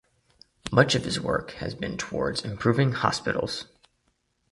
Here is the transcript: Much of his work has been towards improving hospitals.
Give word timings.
Much 0.71 0.95
of 0.95 1.05
his 1.05 1.19
work 1.21 1.51
has 1.59 1.75
been 1.75 1.95
towards 1.95 2.43
improving 2.43 2.91
hospitals. 2.93 3.65